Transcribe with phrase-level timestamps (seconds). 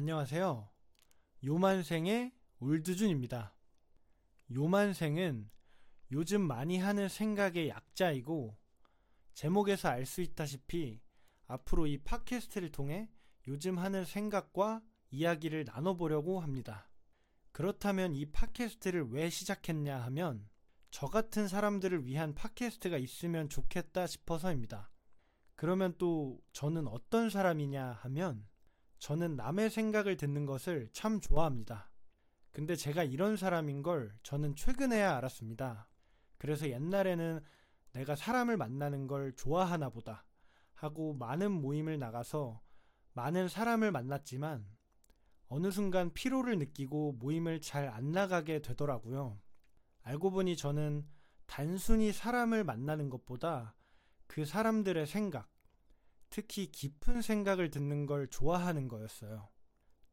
[0.00, 0.66] 안녕하세요.
[1.44, 3.54] 요만생의 올드준입니다.
[4.50, 5.50] 요만생은
[6.12, 8.56] 요즘 많이 하는 생각의 약자이고
[9.34, 11.02] 제목에서 알 수 있다시피
[11.48, 13.10] 앞으로 이 팟캐스트를 통해
[13.46, 14.80] 요즘 하는 생각과
[15.10, 16.90] 이야기를 나눠보려고 합니다.
[17.52, 20.48] 그렇다면 이 팟캐스트를 왜 시작했냐 하면
[20.90, 24.90] 저 같은 사람들을 위한 팟캐스트가 있으면 좋겠다 싶어서입니다.
[25.56, 28.48] 그러면 또 저는 어떤 사람이냐 하면
[29.00, 31.90] 저는 남의 생각을 듣는 것을 참 좋아합니다.
[32.52, 35.88] 근데 제가 이런 사람인 걸 저는 최근에야 알았습니다.
[36.36, 37.40] 그래서 옛날에는
[37.92, 40.24] 내가 사람을 만나는 걸 좋아하나 보다
[40.74, 42.60] 하고 많은 모임을 나가서
[43.14, 44.66] 많은 사람을 만났지만
[45.48, 49.40] 어느 순간 피로를 느끼고 모임을 잘 안 나가게 되더라고요.
[50.02, 51.06] 알고 보니 저는
[51.46, 53.74] 단순히 사람을 만나는 것보다
[54.26, 55.50] 그 사람들의 생각,
[56.30, 59.48] 특히 깊은 생각을 듣는 걸 좋아하는 거였어요.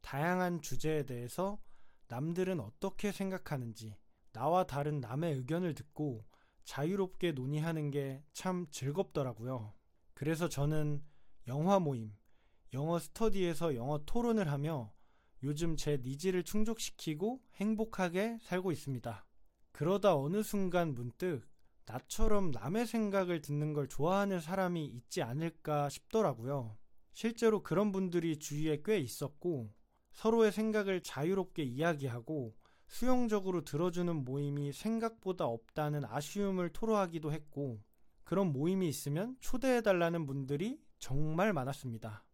[0.02, 1.60] 다양한 주제에 대해서
[2.08, 3.96] 남들은 어떻게 생각하는지,
[4.34, 6.26] 나와 다른 남의 의견을 듣고
[6.64, 9.74] 자유롭게 논의하는 게 참 즐겁더라고요.
[10.14, 11.04] 그래서 저는
[11.48, 12.16] 영화 모임,
[12.74, 14.94] 영어 스터디에서 영어 토론을 하며
[15.44, 19.26] 요즘 제 needs를 충족시키고 행복하게 살고 있습니다.
[19.72, 21.48] 그러다 어느 순간 문득
[21.88, 26.78] 나처럼 남의 생각을 듣는 걸 좋아하는 사람이 있지 않을까 싶더라고요.
[27.14, 29.74] 실제로 그런 분들이 주위에 꽤 있었고
[30.12, 32.54] 서로의 생각을 자유롭게 이야기하고
[32.88, 37.82] 수용적으로 들어주는 모임이 생각보다 없다는 아쉬움을 토로하기도 했고
[38.26, 42.26] 그런 모임이 있으면 초대해달라는 분들이 정말 많았습니다.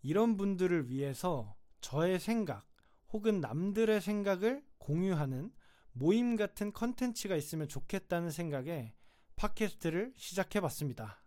[0.00, 2.66] 이런 분들을 위해서 저의 생각
[3.12, 5.52] 혹은 남들의 생각을 공유하는
[5.92, 8.94] 모임 같은 컨텐츠가 있으면 좋겠다는 생각에
[9.36, 11.22] 팟캐스트를 시작해 봤습니다.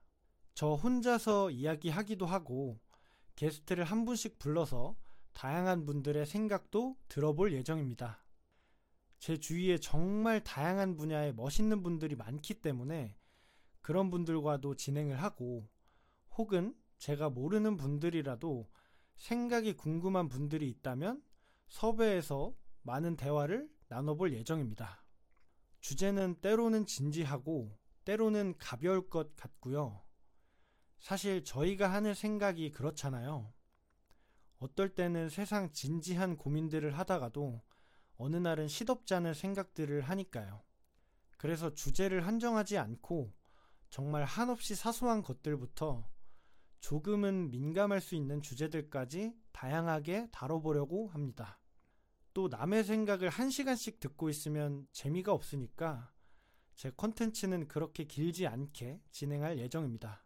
[0.53, 2.79] 저 혼자서 이야기하기도 하고
[3.35, 4.95] 게스트를 한 분씩 불러서
[5.33, 8.23] 다양한 분들의 생각도 들어볼 예정입니다.
[9.19, 13.17] 제 주위에 정말 다양한 분야의 멋있는 분들이 많기 때문에
[13.81, 15.67] 그런 분들과도 진행을 하고
[16.37, 18.69] 혹은 제가 모르는 분들이라도
[19.17, 21.21] 생각이 궁금한 분들이 있다면
[21.67, 25.03] 섭외해서 많은 대화를 나눠볼 예정입니다.
[25.81, 30.01] 주제는 때로는 진지하고 때로는 가벼울 것 같고요.
[30.99, 33.53] 사실 저희가 하는 생각이 그렇잖아요.
[34.57, 37.61] 어떨 때는 세상 진지한 고민들을 하다가도
[38.17, 40.63] 어느 날은 시덥잖은 생각들을 하니까요.
[41.37, 43.33] 그래서 주제를 한정하지 않고
[43.89, 46.09] 정말 한없이 사소한 것들부터
[46.79, 51.59] 조금은 민감할 수 있는 주제들까지 다양하게 다뤄보려고 합니다.
[52.33, 56.14] 또 남의 생각을 한 시간씩 듣고 있으면 재미가 없으니까
[56.75, 60.23] 제 컨텐츠는 그렇게 길지 않게 진행할 예정입니다.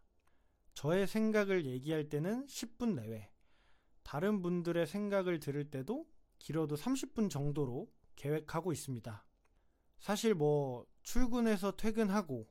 [0.74, 3.30] 저의 생각을 얘기할 때는 10분 내외,
[4.02, 6.06] 다른 분들의 생각을 들을 때도
[6.38, 9.24] 길어도 30분 정도로 계획하고 있습니다.
[9.98, 12.48] 사실 뭐 출근해서 퇴근하고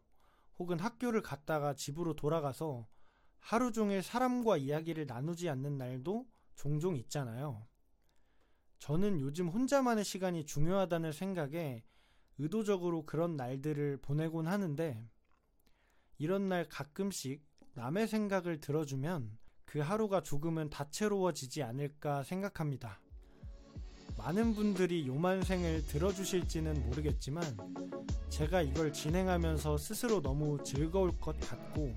[0.59, 2.87] 혹은 학교를 갔다가 집으로 돌아가서
[3.39, 7.67] 하루 종일 사람과 이야기를 나누지 않는 날도 종종 있잖아요.
[8.79, 11.83] 저는 요즘 혼자만의 시간이 중요하다는 생각에
[12.39, 15.05] 의도적으로 그런 날들을 보내곤 하는데
[16.17, 22.99] 이런 날 가끔씩 남의 생각을 들어주면 그 하루가 조금은 다채로워지지 않을까 생각합니다.
[24.17, 27.44] 많은 분들이 요만생을 들어주실지는 모르겠지만
[28.29, 31.94] 제가 이걸 진행하면서 스스로 너무 즐거울 것 같고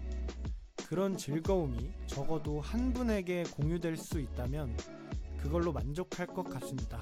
[0.88, 4.76] 그런 즐거움이 적어도 한 분에게 공유될 수 있다면
[5.38, 7.00] 그걸로 만족할 것 같습니다.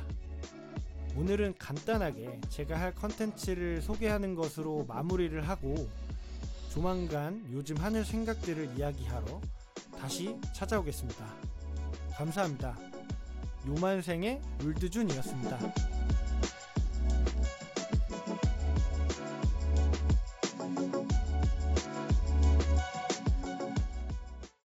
[1.17, 5.89] 오늘은 간단하게 제가 할 컨텐츠를 소개하는 것으로 마무리를 하고
[6.73, 9.41] 조만간 요즘 하는 생각들을 이야기하러
[9.99, 11.27] 다시 찾아오겠습니다.
[12.17, 12.79] 감사합니다.
[13.67, 15.90] 요만생의 울드준이었습니다.